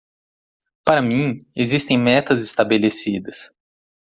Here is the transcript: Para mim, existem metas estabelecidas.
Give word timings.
Para 0.83 0.99
mim, 0.99 1.45
existem 1.55 1.95
metas 1.95 2.41
estabelecidas. 2.41 3.53